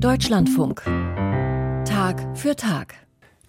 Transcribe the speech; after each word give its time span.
Deutschlandfunk. 0.00 0.84
Tag 1.84 2.24
für 2.38 2.54
Tag. 2.54 2.94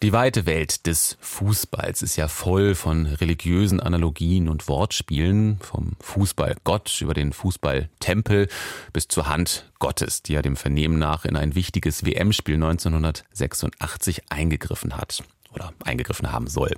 Die 0.01 0.13
weite 0.13 0.47
Welt 0.47 0.87
des 0.87 1.15
Fußballs 1.21 2.01
ist 2.01 2.15
ja 2.15 2.27
voll 2.27 2.73
von 2.73 3.05
religiösen 3.05 3.79
Analogien 3.79 4.49
und 4.49 4.67
Wortspielen, 4.67 5.59
vom 5.61 5.91
Fußballgott 5.99 7.01
über 7.01 7.13
den 7.13 7.33
Fußballtempel 7.33 8.47
bis 8.93 9.07
zur 9.09 9.29
Hand 9.29 9.71
Gottes, 9.77 10.23
die 10.23 10.33
ja 10.33 10.41
dem 10.41 10.55
Vernehmen 10.55 10.97
nach 10.97 11.23
in 11.23 11.35
ein 11.35 11.53
wichtiges 11.53 12.03
WM-Spiel 12.03 12.55
1986 12.55 14.31
eingegriffen 14.31 14.97
hat 14.97 15.23
oder 15.53 15.73
eingegriffen 15.83 16.31
haben 16.31 16.47
soll. 16.47 16.75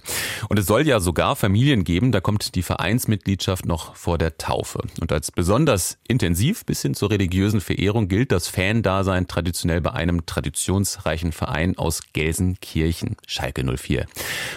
Und 0.49 0.57
es 0.57 0.65
soll 0.65 0.87
ja 0.87 0.99
sogar 0.99 1.35
Familien 1.35 1.83
geben, 1.83 2.11
da 2.11 2.21
kommt 2.21 2.55
die 2.55 2.63
Vereinsmitgliedschaft 2.63 3.65
noch 3.65 3.95
vor 3.95 4.17
der 4.17 4.37
Taufe. 4.37 4.81
Und 4.99 5.11
als 5.11 5.31
besonders 5.31 5.97
intensiv 6.07 6.65
bis 6.65 6.81
hin 6.81 6.93
zur 6.93 7.11
religiösen 7.11 7.61
Verehrung 7.61 8.07
gilt 8.07 8.31
das 8.31 8.47
Fan-Dasein 8.47 9.27
traditionell 9.27 9.81
bei 9.81 9.91
einem 9.91 10.25
traditionsreichen 10.25 11.31
Verein 11.31 11.77
aus 11.77 12.01
Gelsenkirchen, 12.13 13.17
Schalke 13.27 13.63
04. 13.63 14.05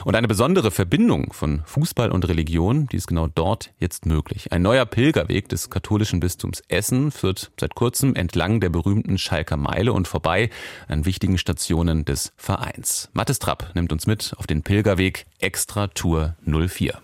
Und 0.04 0.14
eine 0.14 0.28
besondere 0.28 0.70
Verbindung 0.70 1.32
von 1.32 1.62
Fußball 1.64 2.10
und 2.10 2.28
Religion, 2.28 2.86
die 2.86 2.96
ist 2.96 3.08
genau 3.08 3.26
dort 3.26 3.72
jetzt 3.78 4.06
möglich. 4.06 4.52
Ein 4.52 4.62
neuer 4.62 4.86
Pilgerweg 4.86 5.48
des 5.48 5.70
katholischen 5.70 6.20
Bistums 6.20 6.62
Essen 6.68 7.10
führt 7.10 7.50
seit 7.58 7.74
kurzem 7.74 8.14
entlang 8.14 8.60
der 8.60 8.70
berühmten 8.70 9.18
Schalker 9.18 9.56
Meile 9.56 9.92
und 9.92 10.08
vorbei 10.08 10.50
an 10.88 11.04
wichtigen 11.04 11.38
Stationen 11.38 12.04
des 12.04 12.32
Vereins. 12.36 13.10
Mattes 13.12 13.38
Trapp 13.38 13.72
nimmt 13.74 13.92
uns 13.92 14.06
mit 14.06 14.13
auf 14.36 14.46
den 14.46 14.62
Pilgerweg 14.62 15.26
Extra 15.40 15.88
Tour 15.88 16.36
04. 16.46 17.00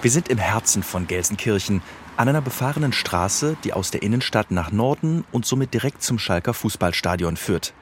Wir 0.00 0.10
sind 0.10 0.28
im 0.28 0.38
Herzen 0.38 0.84
von 0.84 1.08
Gelsenkirchen, 1.08 1.82
an 2.16 2.28
einer 2.28 2.40
befahrenen 2.40 2.92
Straße, 2.92 3.56
die 3.64 3.72
aus 3.72 3.90
der 3.90 4.02
Innenstadt 4.02 4.50
nach 4.52 4.70
Norden 4.70 5.24
und 5.32 5.44
somit 5.44 5.74
direkt 5.74 6.02
zum 6.02 6.18
Schalker 6.18 6.54
Fußballstadion 6.54 7.36
führt. 7.36 7.74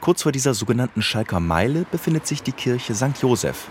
Kurz 0.00 0.22
vor 0.22 0.32
dieser 0.32 0.54
sogenannten 0.54 1.00
Schalker 1.00 1.38
Meile 1.38 1.86
befindet 1.90 2.26
sich 2.26 2.42
die 2.42 2.52
Kirche 2.52 2.94
St. 2.94 3.22
Josef. 3.22 3.68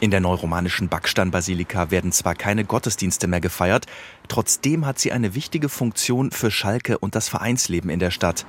In 0.00 0.10
der 0.10 0.20
neuromanischen 0.20 0.88
Backsteinbasilika 0.88 1.90
werden 1.90 2.12
zwar 2.12 2.34
keine 2.34 2.64
Gottesdienste 2.64 3.28
mehr 3.28 3.40
gefeiert, 3.40 3.86
trotzdem 4.28 4.84
hat 4.84 4.98
sie 4.98 5.12
eine 5.12 5.34
wichtige 5.34 5.68
Funktion 5.68 6.32
für 6.32 6.50
Schalke 6.50 6.98
und 6.98 7.14
das 7.14 7.28
Vereinsleben 7.28 7.90
in 7.90 8.00
der 8.00 8.10
Stadt. 8.10 8.44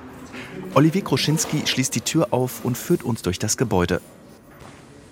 Olivier 0.74 1.02
Kroschinski 1.02 1.66
schließt 1.66 1.94
die 1.94 2.00
Tür 2.00 2.28
auf 2.30 2.64
und 2.64 2.76
führt 2.76 3.02
uns 3.02 3.22
durch 3.22 3.38
das 3.38 3.56
Gebäude. 3.56 4.00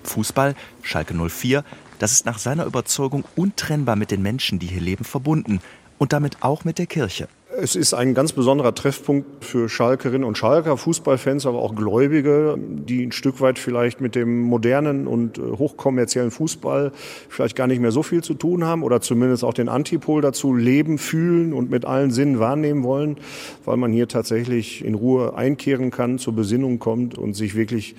Fußball, 0.04 0.54
Schalke 0.82 1.14
04, 1.14 1.64
das 1.98 2.12
ist 2.12 2.26
nach 2.26 2.38
seiner 2.38 2.64
Überzeugung 2.66 3.24
untrennbar 3.34 3.96
mit 3.96 4.10
den 4.10 4.22
Menschen, 4.22 4.58
die 4.58 4.66
hier 4.66 4.80
leben, 4.80 5.04
verbunden 5.04 5.60
und 5.98 6.12
damit 6.12 6.42
auch 6.42 6.64
mit 6.64 6.78
der 6.78 6.86
Kirche. 6.86 7.28
Es 7.58 7.74
ist 7.74 7.94
ein 7.94 8.12
ganz 8.12 8.32
besonderer 8.32 8.74
Treffpunkt 8.74 9.42
für 9.42 9.70
Schalkerinnen 9.70 10.24
und 10.24 10.36
Schalker, 10.36 10.76
Fußballfans, 10.76 11.46
aber 11.46 11.58
auch 11.58 11.74
Gläubige, 11.74 12.58
die 12.58 13.06
ein 13.06 13.12
Stück 13.12 13.40
weit 13.40 13.58
vielleicht 13.58 14.02
mit 14.02 14.14
dem 14.14 14.42
modernen 14.42 15.06
und 15.06 15.38
äh, 15.38 15.40
hochkommerziellen 15.40 16.30
Fußball 16.30 16.92
vielleicht 17.30 17.56
gar 17.56 17.66
nicht 17.66 17.80
mehr 17.80 17.92
so 17.92 18.02
viel 18.02 18.22
zu 18.22 18.34
tun 18.34 18.64
haben 18.64 18.82
oder 18.82 19.00
zumindest 19.00 19.42
auch 19.42 19.54
den 19.54 19.70
Antipol 19.70 20.20
dazu 20.20 20.54
leben, 20.54 20.98
fühlen 20.98 21.54
und 21.54 21.70
mit 21.70 21.86
allen 21.86 22.10
Sinnen 22.10 22.40
wahrnehmen 22.40 22.82
wollen, 22.82 23.16
weil 23.64 23.78
man 23.78 23.90
hier 23.90 24.06
tatsächlich 24.06 24.84
in 24.84 24.94
Ruhe 24.94 25.34
einkehren 25.34 25.90
kann, 25.90 26.18
zur 26.18 26.34
Besinnung 26.34 26.78
kommt 26.78 27.16
und 27.16 27.32
sich 27.34 27.54
wirklich 27.54 27.94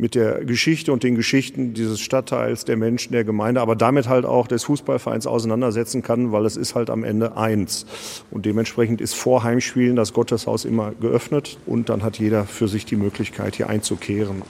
mit 0.00 0.14
der 0.14 0.44
Geschichte 0.44 0.92
und 0.92 1.02
den 1.02 1.14
Geschichten 1.14 1.74
dieses 1.74 2.00
Stadtteils, 2.00 2.64
der 2.64 2.76
Menschen, 2.76 3.12
der 3.12 3.24
Gemeinde, 3.24 3.60
aber 3.60 3.76
damit 3.76 4.08
halt 4.08 4.24
auch 4.24 4.46
des 4.46 4.64
Fußballvereins 4.64 5.26
auseinandersetzen 5.26 6.02
kann, 6.02 6.32
weil 6.32 6.46
es 6.46 6.56
ist 6.56 6.74
halt 6.74 6.88
am 6.90 7.04
Ende 7.04 7.36
eins. 7.36 7.84
Und 8.30 8.46
dementsprechend 8.46 8.99
ist 9.00 9.14
vor 9.14 9.42
Heimspielen 9.42 9.96
das 9.96 10.12
Gotteshaus 10.12 10.64
immer 10.64 10.92
geöffnet 10.92 11.58
und 11.66 11.88
dann 11.88 12.02
hat 12.02 12.18
jeder 12.18 12.44
für 12.44 12.68
sich 12.68 12.84
die 12.84 12.96
Möglichkeit, 12.96 13.56
hier 13.56 13.68
einzukehren. 13.68 14.42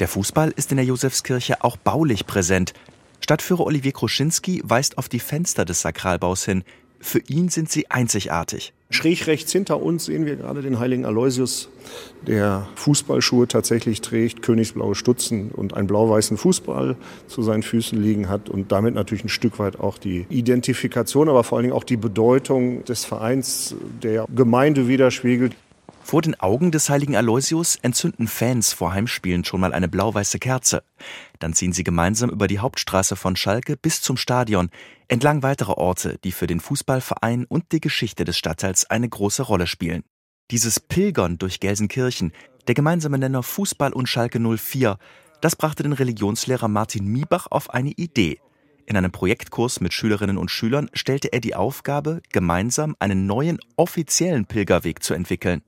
Der 0.00 0.08
Fußball 0.08 0.52
ist 0.54 0.70
in 0.70 0.76
der 0.76 0.86
Josefskirche 0.86 1.62
auch 1.62 1.76
baulich 1.76 2.26
präsent. 2.26 2.74
Stadtführer 3.20 3.64
Olivier 3.64 3.92
Kroschinski 3.92 4.60
weist 4.64 4.98
auf 4.98 5.08
die 5.08 5.20
Fenster 5.20 5.64
des 5.64 5.80
Sakralbaus 5.80 6.44
hin. 6.44 6.64
Für 7.00 7.20
ihn 7.20 7.48
sind 7.48 7.70
sie 7.70 7.90
einzigartig. 7.90 8.72
Schräg 8.90 9.26
rechts 9.26 9.50
hinter 9.50 9.82
uns 9.82 10.04
sehen 10.04 10.26
wir 10.26 10.36
gerade 10.36 10.62
den 10.62 10.78
heiligen 10.78 11.04
Aloysius, 11.04 11.68
der 12.26 12.68
Fußballschuhe 12.76 13.48
tatsächlich 13.48 14.02
trägt, 14.02 14.42
königsblaue 14.42 14.94
Stutzen 14.94 15.50
und 15.50 15.74
einen 15.74 15.86
blau-weißen 15.86 16.36
Fußball 16.36 16.96
zu 17.26 17.42
seinen 17.42 17.62
Füßen 17.62 18.00
liegen 18.00 18.28
hat 18.28 18.48
und 18.48 18.72
damit 18.72 18.94
natürlich 18.94 19.24
ein 19.24 19.30
Stück 19.30 19.58
weit 19.58 19.80
auch 19.80 19.98
die 19.98 20.26
Identifikation, 20.28 21.28
aber 21.28 21.44
vor 21.44 21.58
allen 21.58 21.64
Dingen 21.64 21.76
auch 21.76 21.84
die 21.84 21.96
Bedeutung 21.96 22.84
des 22.84 23.04
Vereins, 23.04 23.74
der 24.02 24.26
Gemeinde 24.34 24.86
widerspiegelt. 24.86 25.56
Vor 26.04 26.20
den 26.20 26.38
Augen 26.38 26.70
des 26.70 26.90
heiligen 26.90 27.16
Aloysius 27.16 27.76
entzünden 27.76 28.28
Fans 28.28 28.74
vor 28.74 28.92
Heimspielen 28.92 29.42
schon 29.42 29.58
mal 29.58 29.72
eine 29.72 29.88
blau-weiße 29.88 30.38
Kerze. 30.38 30.82
Dann 31.38 31.54
ziehen 31.54 31.72
sie 31.72 31.82
gemeinsam 31.82 32.28
über 32.28 32.46
die 32.46 32.58
Hauptstraße 32.58 33.16
von 33.16 33.36
Schalke 33.36 33.78
bis 33.78 34.02
zum 34.02 34.18
Stadion, 34.18 34.68
entlang 35.08 35.42
weiterer 35.42 35.78
Orte, 35.78 36.18
die 36.22 36.32
für 36.32 36.46
den 36.46 36.60
Fußballverein 36.60 37.46
und 37.46 37.72
die 37.72 37.80
Geschichte 37.80 38.26
des 38.26 38.36
Stadtteils 38.36 38.84
eine 38.90 39.08
große 39.08 39.44
Rolle 39.44 39.66
spielen. 39.66 40.04
Dieses 40.50 40.78
Pilgern 40.78 41.38
durch 41.38 41.58
Gelsenkirchen, 41.58 42.32
der 42.68 42.74
gemeinsame 42.74 43.16
Nenner 43.16 43.42
Fußball 43.42 43.94
und 43.94 44.06
Schalke 44.06 44.38
04, 44.38 44.98
das 45.40 45.56
brachte 45.56 45.84
den 45.84 45.94
Religionslehrer 45.94 46.68
Martin 46.68 47.06
Miebach 47.06 47.46
auf 47.50 47.70
eine 47.70 47.92
Idee. 47.92 48.40
In 48.86 48.98
einem 48.98 49.10
Projektkurs 49.10 49.80
mit 49.80 49.94
Schülerinnen 49.94 50.36
und 50.36 50.50
Schülern 50.50 50.90
stellte 50.92 51.32
er 51.32 51.40
die 51.40 51.54
Aufgabe, 51.54 52.20
gemeinsam 52.30 52.94
einen 52.98 53.26
neuen 53.26 53.58
offiziellen 53.76 54.44
Pilgerweg 54.44 55.02
zu 55.02 55.14
entwickeln. 55.14 55.62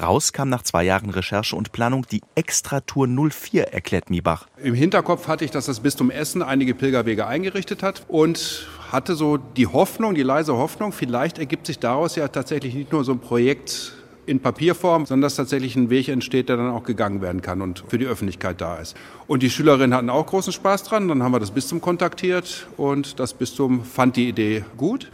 Raus 0.00 0.32
kam 0.32 0.48
nach 0.48 0.62
zwei 0.62 0.84
Jahren 0.84 1.10
Recherche 1.10 1.56
und 1.56 1.72
Planung 1.72 2.06
die 2.10 2.22
Extra-Tour 2.34 3.08
04, 3.08 3.72
erklärt 3.72 4.10
Miebach. 4.10 4.46
Im 4.62 4.74
Hinterkopf 4.74 5.26
hatte 5.26 5.44
ich, 5.44 5.50
dass 5.50 5.66
das 5.66 5.80
Bistum 5.80 6.10
Essen 6.10 6.42
einige 6.42 6.74
Pilgerwege 6.74 7.26
eingerichtet 7.26 7.82
hat 7.82 8.04
und 8.08 8.68
hatte 8.92 9.14
so 9.14 9.36
die 9.36 9.66
Hoffnung, 9.66 10.14
die 10.14 10.22
leise 10.22 10.56
Hoffnung, 10.56 10.92
vielleicht 10.92 11.38
ergibt 11.38 11.66
sich 11.66 11.78
daraus 11.78 12.16
ja 12.16 12.28
tatsächlich 12.28 12.74
nicht 12.74 12.92
nur 12.92 13.04
so 13.04 13.12
ein 13.12 13.18
Projekt 13.18 13.92
in 14.26 14.40
Papierform, 14.40 15.06
sondern 15.06 15.22
dass 15.22 15.36
tatsächlich 15.36 15.74
ein 15.74 15.90
Weg 15.90 16.08
entsteht, 16.08 16.48
der 16.48 16.58
dann 16.58 16.70
auch 16.70 16.84
gegangen 16.84 17.22
werden 17.22 17.40
kann 17.40 17.62
und 17.62 17.82
für 17.88 17.98
die 17.98 18.06
Öffentlichkeit 18.06 18.60
da 18.60 18.76
ist. 18.76 18.94
Und 19.26 19.42
die 19.42 19.50
Schülerinnen 19.50 19.94
hatten 19.94 20.10
auch 20.10 20.26
großen 20.26 20.52
Spaß 20.52 20.84
dran. 20.84 21.08
Dann 21.08 21.22
haben 21.22 21.32
wir 21.32 21.40
das 21.40 21.50
Bistum 21.50 21.80
kontaktiert 21.80 22.66
und 22.76 23.18
das 23.18 23.32
Bistum 23.34 23.84
fand 23.84 24.16
die 24.16 24.28
Idee 24.28 24.64
gut. 24.76 25.10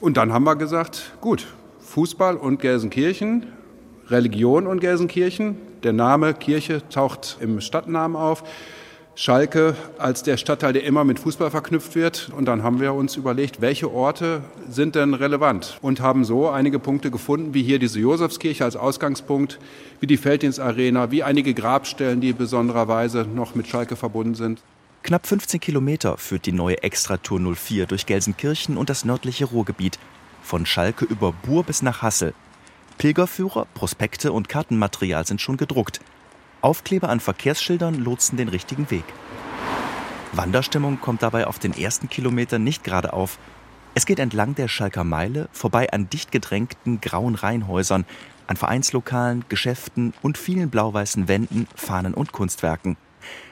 Und 0.00 0.16
dann 0.16 0.32
haben 0.32 0.44
wir 0.44 0.56
gesagt, 0.56 1.12
gut, 1.20 1.46
Fußball 1.80 2.36
und 2.36 2.60
Gelsenkirchen 2.60 3.46
Religion 4.08 4.66
und 4.66 4.80
Gelsenkirchen. 4.80 5.56
Der 5.82 5.92
Name 5.92 6.34
Kirche 6.34 6.82
taucht 6.88 7.38
im 7.40 7.60
Stadtnamen 7.60 8.16
auf. 8.16 8.44
Schalke 9.18 9.74
als 9.96 10.22
der 10.22 10.36
Stadtteil, 10.36 10.74
der 10.74 10.84
immer 10.84 11.02
mit 11.02 11.18
Fußball 11.18 11.50
verknüpft 11.50 11.94
wird. 11.94 12.30
Und 12.36 12.44
dann 12.44 12.62
haben 12.62 12.80
wir 12.80 12.92
uns 12.92 13.16
überlegt, 13.16 13.62
welche 13.62 13.90
Orte 13.90 14.42
sind 14.68 14.94
denn 14.94 15.14
relevant 15.14 15.78
und 15.80 16.00
haben 16.00 16.24
so 16.24 16.50
einige 16.50 16.78
Punkte 16.78 17.10
gefunden, 17.10 17.54
wie 17.54 17.62
hier 17.62 17.78
diese 17.78 17.98
Josefskirche 17.98 18.62
als 18.62 18.76
Ausgangspunkt, 18.76 19.58
wie 20.00 20.06
die 20.06 20.18
Felddienstarena, 20.18 21.10
wie 21.10 21.22
einige 21.22 21.54
Grabstellen, 21.54 22.20
die 22.20 22.34
besondererweise 22.34 23.24
noch 23.24 23.54
mit 23.54 23.66
Schalke 23.66 23.96
verbunden 23.96 24.34
sind. 24.34 24.62
Knapp 25.02 25.26
15 25.26 25.60
Kilometer 25.60 26.18
führt 26.18 26.44
die 26.46 26.52
neue 26.52 26.82
Extratour 26.82 27.40
04 27.40 27.86
durch 27.86 28.04
Gelsenkirchen 28.04 28.76
und 28.76 28.90
das 28.90 29.04
nördliche 29.04 29.46
Ruhrgebiet. 29.46 29.98
Von 30.42 30.66
Schalke 30.66 31.06
über 31.06 31.32
Buhr 31.32 31.64
bis 31.64 31.80
nach 31.80 32.02
Hassel. 32.02 32.34
Pilgerführer, 32.98 33.66
Prospekte 33.74 34.32
und 34.32 34.48
Kartenmaterial 34.48 35.26
sind 35.26 35.40
schon 35.40 35.58
gedruckt. 35.58 36.00
Aufkleber 36.62 37.10
an 37.10 37.20
Verkehrsschildern 37.20 37.94
lotsen 37.94 38.38
den 38.38 38.48
richtigen 38.48 38.90
Weg. 38.90 39.04
Wanderstimmung 40.32 41.00
kommt 41.00 41.22
dabei 41.22 41.46
auf 41.46 41.58
den 41.58 41.76
ersten 41.76 42.08
Kilometern 42.08 42.64
nicht 42.64 42.84
gerade 42.84 43.12
auf. 43.12 43.38
Es 43.94 44.06
geht 44.06 44.18
entlang 44.18 44.54
der 44.54 44.68
Schalker 44.68 45.04
Meile, 45.04 45.48
vorbei 45.52 45.92
an 45.92 46.08
dicht 46.08 46.32
gedrängten 46.32 47.00
grauen 47.00 47.34
Reihenhäusern, 47.34 48.06
an 48.46 48.56
Vereinslokalen, 48.56 49.44
Geschäften 49.48 50.14
und 50.22 50.38
vielen 50.38 50.70
blau-weißen 50.70 51.28
Wänden, 51.28 51.66
Fahnen 51.74 52.14
und 52.14 52.32
Kunstwerken. 52.32 52.96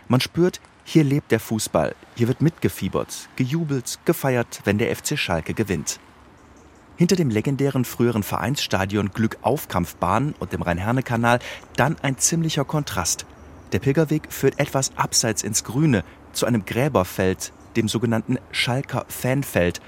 Man 0.08 0.20
spürt, 0.20 0.60
hier 0.84 1.04
lebt 1.04 1.30
der 1.32 1.40
Fußball, 1.40 1.94
hier 2.14 2.28
wird 2.28 2.40
mitgefiebert, 2.40 3.28
gejubelt, 3.36 3.98
gefeiert, 4.04 4.60
wenn 4.64 4.78
der 4.78 4.94
FC 4.94 5.18
Schalke 5.18 5.54
gewinnt. 5.54 5.98
Hinter 6.96 7.16
dem 7.16 7.28
legendären 7.28 7.84
früheren 7.84 8.22
Vereinsstadion 8.22 9.10
Glückaufkampfbahn 9.12 10.34
und 10.38 10.52
dem 10.52 10.62
Rhein-Herne-Kanal 10.62 11.40
dann 11.76 11.96
ein 12.02 12.18
ziemlicher 12.18 12.64
Kontrast. 12.64 13.26
Der 13.72 13.80
Pilgerweg 13.80 14.32
führt 14.32 14.60
etwas 14.60 14.92
abseits 14.96 15.42
ins 15.42 15.64
Grüne, 15.64 16.04
zu 16.32 16.46
einem 16.46 16.64
Gräberfeld, 16.64 17.52
dem 17.76 17.88
sogenannten 17.88 18.38
Schalker 18.52 19.06
Fanfeld. 19.08 19.80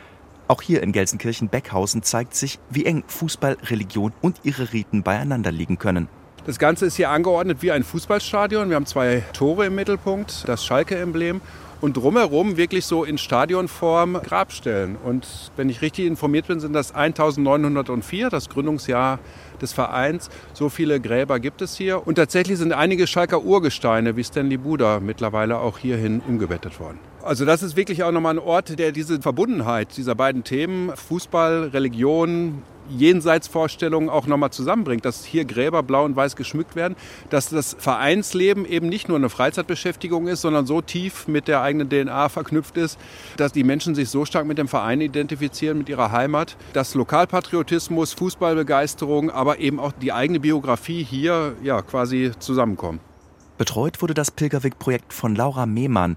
Auch 0.48 0.62
hier 0.62 0.82
in 0.82 0.90
Gelsenkirchen-Beckhausen 0.90 2.02
zeigt 2.02 2.34
sich, 2.34 2.58
wie 2.70 2.84
eng 2.84 3.04
Fußball, 3.06 3.56
Religion 3.64 4.12
und 4.20 4.40
ihre 4.42 4.72
Riten 4.72 5.04
beieinander 5.04 5.52
liegen 5.52 5.78
können. 5.78 6.08
Das 6.44 6.58
Ganze 6.58 6.86
ist 6.86 6.96
hier 6.96 7.10
angeordnet 7.10 7.62
wie 7.62 7.72
ein 7.72 7.84
Fußballstadion. 7.84 8.68
Wir 8.68 8.76
haben 8.76 8.86
zwei 8.86 9.22
Tore 9.32 9.66
im 9.66 9.76
Mittelpunkt, 9.76 10.48
das 10.48 10.64
Schalke-Emblem 10.64 11.40
und 11.80 11.96
drumherum 11.96 12.56
wirklich 12.56 12.84
so 12.86 13.04
in 13.04 13.18
Stadionform 13.18 14.20
Grabstellen. 14.22 14.96
Und 14.96 15.26
wenn 15.56 15.68
ich 15.68 15.82
richtig 15.82 16.06
informiert 16.06 16.46
bin, 16.46 16.60
sind 16.60 16.72
das 16.72 16.94
1904, 16.94 18.30
das 18.30 18.48
Gründungsjahr 18.48 19.18
des 19.60 19.72
Vereins. 19.72 20.30
So 20.52 20.68
viele 20.68 21.00
Gräber 21.00 21.40
gibt 21.40 21.62
es 21.62 21.76
hier. 21.76 22.06
Und 22.06 22.16
tatsächlich 22.16 22.58
sind 22.58 22.72
einige 22.72 23.06
Schalker 23.06 23.42
Urgesteine 23.42 24.16
wie 24.16 24.24
Stanley 24.24 24.56
Buda 24.56 25.00
mittlerweile 25.00 25.58
auch 25.58 25.78
hierhin 25.78 26.20
umgebettet 26.26 26.78
worden. 26.80 26.98
Also 27.22 27.44
das 27.44 27.62
ist 27.62 27.76
wirklich 27.76 28.04
auch 28.04 28.12
nochmal 28.12 28.34
ein 28.34 28.38
Ort, 28.38 28.78
der 28.78 28.92
diese 28.92 29.20
Verbundenheit 29.20 29.96
dieser 29.96 30.14
beiden 30.14 30.44
Themen, 30.44 30.92
Fußball, 30.94 31.70
Religion, 31.72 32.62
Jenseitsvorstellungen 32.88 34.08
auch 34.08 34.26
nochmal 34.26 34.50
zusammenbringt, 34.50 35.04
dass 35.04 35.24
hier 35.24 35.44
Gräber 35.44 35.82
blau 35.82 36.04
und 36.04 36.16
weiß 36.16 36.36
geschmückt 36.36 36.76
werden, 36.76 36.96
dass 37.30 37.48
das 37.48 37.76
Vereinsleben 37.78 38.64
eben 38.64 38.88
nicht 38.88 39.08
nur 39.08 39.16
eine 39.16 39.28
Freizeitbeschäftigung 39.28 40.28
ist, 40.28 40.42
sondern 40.42 40.66
so 40.66 40.80
tief 40.80 41.28
mit 41.28 41.48
der 41.48 41.62
eigenen 41.62 41.88
DNA 41.88 42.28
verknüpft 42.28 42.76
ist, 42.76 42.98
dass 43.36 43.52
die 43.52 43.64
Menschen 43.64 43.94
sich 43.94 44.08
so 44.08 44.24
stark 44.24 44.46
mit 44.46 44.58
dem 44.58 44.68
Verein 44.68 45.00
identifizieren, 45.00 45.78
mit 45.78 45.88
ihrer 45.88 46.12
Heimat, 46.12 46.56
dass 46.72 46.94
Lokalpatriotismus, 46.94 48.12
Fußballbegeisterung, 48.14 49.30
aber 49.30 49.58
eben 49.58 49.80
auch 49.80 49.92
die 49.92 50.12
eigene 50.12 50.40
Biografie 50.40 51.02
hier 51.02 51.54
ja 51.62 51.82
quasi 51.82 52.32
zusammenkommen. 52.38 53.00
Betreut 53.58 54.02
wurde 54.02 54.14
das 54.14 54.30
Pilgerweg-Projekt 54.30 55.12
von 55.12 55.34
Laura 55.34 55.66
Mehmann. 55.66 56.16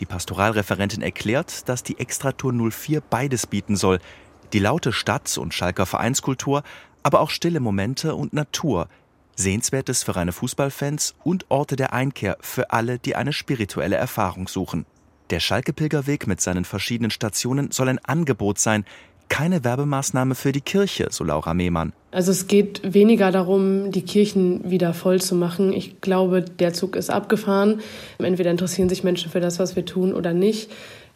Die 0.00 0.06
Pastoralreferentin 0.06 1.02
erklärt, 1.02 1.68
dass 1.68 1.82
die 1.82 1.98
Extratour 1.98 2.52
04 2.52 3.02
beides 3.08 3.46
bieten 3.46 3.76
soll– 3.76 3.98
die 4.52 4.58
laute 4.58 4.92
Stadt- 4.92 5.38
und 5.38 5.54
Schalker 5.54 5.86
Vereinskultur, 5.86 6.62
aber 7.02 7.20
auch 7.20 7.30
stille 7.30 7.60
Momente 7.60 8.14
und 8.14 8.32
Natur, 8.32 8.88
Sehenswertes 9.36 10.02
für 10.02 10.16
reine 10.16 10.32
Fußballfans 10.32 11.14
und 11.24 11.46
Orte 11.48 11.76
der 11.76 11.92
Einkehr 11.92 12.36
für 12.40 12.72
alle, 12.72 12.98
die 12.98 13.16
eine 13.16 13.32
spirituelle 13.32 13.96
Erfahrung 13.96 14.48
suchen. 14.48 14.84
Der 15.30 15.40
Schalke-Pilgerweg 15.40 16.26
mit 16.26 16.40
seinen 16.40 16.64
verschiedenen 16.64 17.10
Stationen 17.10 17.70
soll 17.70 17.88
ein 17.88 18.04
Angebot 18.04 18.58
sein, 18.58 18.84
keine 19.28 19.62
Werbemaßnahme 19.62 20.34
für 20.34 20.50
die 20.50 20.60
Kirche, 20.60 21.06
so 21.10 21.22
Laura 21.24 21.54
Mehmann. 21.54 21.92
Also 22.10 22.32
es 22.32 22.48
geht 22.48 22.82
weniger 22.92 23.30
darum, 23.30 23.92
die 23.92 24.02
Kirchen 24.02 24.68
wieder 24.68 24.92
voll 24.92 25.20
zu 25.22 25.36
machen. 25.36 25.72
Ich 25.72 26.00
glaube, 26.00 26.42
der 26.42 26.74
Zug 26.74 26.96
ist 26.96 27.10
abgefahren. 27.10 27.80
Entweder 28.18 28.50
interessieren 28.50 28.88
sich 28.88 29.04
Menschen 29.04 29.30
für 29.30 29.40
das, 29.40 29.60
was 29.60 29.76
wir 29.76 29.86
tun 29.86 30.12
oder 30.12 30.34
nicht. 30.34 30.70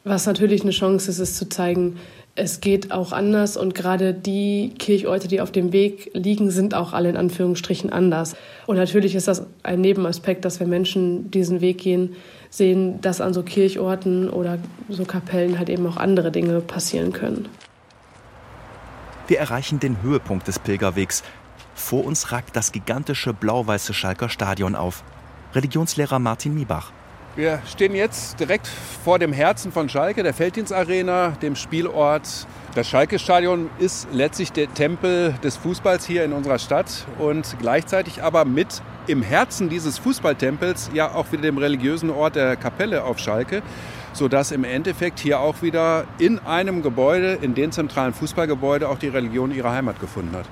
Was 0.05 0.27
natürlich 0.27 0.63
eine 0.63 0.71
Chance 0.71 1.11
ist, 1.11 1.19
ist 1.19 1.37
zu 1.37 1.49
zeigen, 1.49 1.99
es 2.37 2.61
geht 2.61 2.93
auch 2.93 3.13
anders 3.13 3.57
und 3.57 3.75
gerade 3.75 4.13
die 4.13 4.75
Kirchorte, 4.79 5.29
die 5.29 5.41
auf 5.41 5.51
dem 5.51 5.73
Weg 5.73 6.11
liegen, 6.13 6.51
sind 6.51 6.75
auch 6.75 6.93
alle 6.93 7.09
in 7.09 7.17
Anführungsstrichen 7.17 7.91
anders. 7.91 8.37
Und 8.67 8.77
natürlich 8.77 9.15
ist 9.15 9.29
das 9.29 9.47
ein 9.63 9.81
Nebenaspekt, 9.81 10.45
dass 10.45 10.61
wenn 10.61 10.69
Menschen 10.69 11.31
diesen 11.31 11.61
Weg 11.63 11.79
gehen, 11.79 12.17
sehen, 12.51 13.01
dass 13.01 13.23
an 13.23 13.33
so 13.33 13.43
Kirchorten 13.43 14.29
oder 14.29 14.59
so 14.91 15.05
Kapellen 15.05 15.59
halt 15.59 15.71
eben 15.71 15.87
auch 15.87 15.97
andere 15.97 16.31
Dinge 16.31 16.61
passieren 16.61 17.13
können. 17.13 17.49
Wir 19.27 19.39
erreichen 19.39 19.81
den 19.81 20.03
Höhepunkt 20.03 20.49
des 20.49 20.59
Pilgerwegs. 20.59 21.23
Vor 21.75 22.05
uns 22.05 22.31
ragt 22.31 22.57
das 22.57 22.73
gigantische 22.73 23.33
blau-weiße 23.33 23.95
Schalker 23.95 24.29
Stadion 24.29 24.75
auf. 24.75 25.03
Religionslehrer 25.55 26.19
Martin 26.19 26.55
Miebach. 26.55 26.93
Wir 27.37 27.61
stehen 27.67 27.97
jetzt 27.97 28.39
direkt 28.39 28.69
vor 28.69 29.19
dem 29.19 29.33
Herzen 29.33 29.73
von 29.73 29.89
Schalke, 29.89 30.23
der 30.23 30.33
Felddienstarena, 30.33 31.31
dem 31.43 31.57
Spielort. 31.57 32.47
Das 32.77 32.89
Schalke-Stadion 32.89 33.71
ist 33.81 34.07
letztlich 34.13 34.53
der 34.53 34.73
Tempel 34.73 35.35
des 35.43 35.57
Fußballs 35.57 36.07
hier 36.07 36.25
in 36.25 36.33
unserer 36.33 36.61
Stadt 36.61 37.07
und 37.19 37.57
gleichzeitig 37.59 38.23
aber 38.23 38.45
mit 38.45 38.83
im 39.09 39.21
Herzen 39.21 39.69
dieses 39.69 39.99
Fußballtempels 39.99 40.91
ja 40.95 41.13
auch 41.13 41.33
wieder 41.33 41.43
dem 41.43 41.59
religiösen 41.59 42.11
Ort 42.11 42.37
der 42.37 42.55
Kapelle 42.55 43.03
auf 43.03 43.19
Schalke, 43.19 43.63
sodass 44.13 44.53
im 44.53 44.63
Endeffekt 44.63 45.19
hier 45.19 45.41
auch 45.41 45.61
wieder 45.61 46.05
in 46.19 46.39
einem 46.39 46.83
Gebäude, 46.83 47.39
in 47.43 47.57
dem 47.57 47.73
zentralen 47.73 48.15
Fußballgebäude, 48.15 48.89
auch 48.89 48.99
die 48.99 49.09
Religion 49.09 49.53
ihre 49.53 49.73
Heimat 49.73 49.99
gefunden 49.99 50.37
hat. 50.37 50.47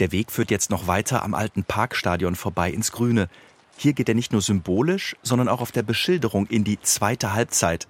Der 0.00 0.12
Weg 0.12 0.30
führt 0.30 0.50
jetzt 0.50 0.68
noch 0.68 0.86
weiter 0.86 1.24
am 1.24 1.32
alten 1.32 1.64
Parkstadion 1.64 2.36
vorbei 2.36 2.70
ins 2.70 2.92
Grüne. 2.92 3.28
Hier 3.78 3.92
geht 3.92 4.08
er 4.08 4.14
nicht 4.14 4.32
nur 4.32 4.40
symbolisch, 4.40 5.16
sondern 5.22 5.48
auch 5.48 5.60
auf 5.60 5.70
der 5.70 5.82
Beschilderung 5.82 6.46
in 6.46 6.64
die 6.64 6.80
zweite 6.80 7.34
Halbzeit. 7.34 7.86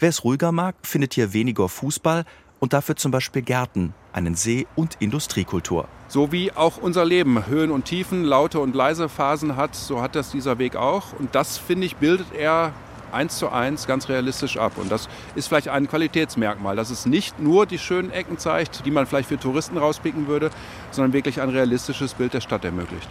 Wer 0.00 0.08
es 0.08 0.24
ruhiger 0.24 0.50
mag, 0.50 0.74
findet 0.82 1.14
hier 1.14 1.32
weniger 1.32 1.68
Fußball 1.68 2.24
und 2.58 2.72
dafür 2.72 2.96
zum 2.96 3.12
Beispiel 3.12 3.42
Gärten, 3.42 3.94
einen 4.12 4.34
See 4.34 4.66
und 4.74 4.96
Industriekultur. 4.98 5.86
So 6.08 6.32
wie 6.32 6.50
auch 6.52 6.78
unser 6.78 7.04
Leben 7.04 7.46
Höhen 7.46 7.70
und 7.70 7.84
Tiefen, 7.84 8.24
laute 8.24 8.58
und 8.58 8.74
leise 8.74 9.08
Phasen 9.08 9.54
hat, 9.54 9.76
so 9.76 10.02
hat 10.02 10.16
das 10.16 10.32
dieser 10.32 10.58
Weg 10.58 10.74
auch. 10.74 11.12
Und 11.16 11.36
das, 11.36 11.58
finde 11.58 11.86
ich, 11.86 11.96
bildet 11.96 12.32
er 12.36 12.72
eins 13.12 13.38
zu 13.38 13.50
eins 13.50 13.86
ganz 13.86 14.08
realistisch 14.08 14.56
ab. 14.56 14.72
Und 14.78 14.90
das 14.90 15.08
ist 15.36 15.46
vielleicht 15.46 15.68
ein 15.68 15.86
Qualitätsmerkmal, 15.86 16.74
dass 16.74 16.90
es 16.90 17.06
nicht 17.06 17.38
nur 17.38 17.66
die 17.66 17.78
schönen 17.78 18.10
Ecken 18.10 18.38
zeigt, 18.38 18.84
die 18.84 18.90
man 18.90 19.06
vielleicht 19.06 19.28
für 19.28 19.38
Touristen 19.38 19.78
rauspicken 19.78 20.26
würde, 20.26 20.50
sondern 20.90 21.12
wirklich 21.12 21.40
ein 21.40 21.50
realistisches 21.50 22.14
Bild 22.14 22.34
der 22.34 22.40
Stadt 22.40 22.64
ermöglicht. 22.64 23.08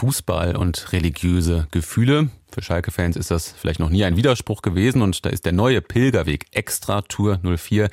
Fußball 0.00 0.56
und 0.56 0.94
religiöse 0.94 1.68
Gefühle. 1.72 2.30
Für 2.50 2.62
Schalke-Fans 2.62 3.16
ist 3.16 3.30
das 3.30 3.52
vielleicht 3.52 3.80
noch 3.80 3.90
nie 3.90 4.02
ein 4.02 4.16
Widerspruch 4.16 4.62
gewesen 4.62 5.02
und 5.02 5.26
da 5.26 5.28
ist 5.28 5.44
der 5.44 5.52
neue 5.52 5.82
Pilgerweg 5.82 6.46
Extra 6.52 7.02
Tour 7.02 7.38
04 7.42 7.90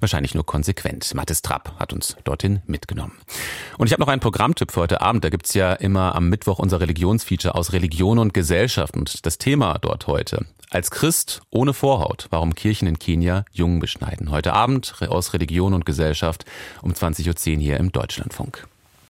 wahrscheinlich 0.00 0.34
nur 0.34 0.46
konsequent. 0.46 1.12
Mathis 1.14 1.42
Trapp 1.42 1.74
hat 1.78 1.92
uns 1.92 2.16
dorthin 2.24 2.62
mitgenommen. 2.66 3.12
Und 3.76 3.88
ich 3.88 3.92
habe 3.92 4.00
noch 4.00 4.08
einen 4.08 4.22
Programmtipp 4.22 4.72
für 4.72 4.80
heute 4.80 5.02
Abend. 5.02 5.22
Da 5.22 5.28
gibt's 5.28 5.52
ja 5.52 5.74
immer 5.74 6.14
am 6.14 6.30
Mittwoch 6.30 6.60
unser 6.60 6.80
Religionsfeature 6.80 7.54
aus 7.54 7.74
Religion 7.74 8.18
und 8.18 8.32
Gesellschaft 8.32 8.96
und 8.96 9.26
das 9.26 9.36
Thema 9.36 9.76
dort 9.82 10.06
heute. 10.06 10.46
Als 10.70 10.90
Christ 10.90 11.42
ohne 11.50 11.74
Vorhaut, 11.74 12.26
warum 12.30 12.54
Kirchen 12.54 12.88
in 12.88 12.98
Kenia 12.98 13.44
Jungen 13.52 13.80
beschneiden. 13.80 14.30
Heute 14.30 14.54
Abend 14.54 14.94
aus 15.06 15.34
Religion 15.34 15.74
und 15.74 15.84
Gesellschaft 15.84 16.46
um 16.80 16.92
20.10 16.92 17.56
Uhr 17.56 17.60
hier 17.60 17.76
im 17.76 17.92
Deutschlandfunk. 17.92 18.66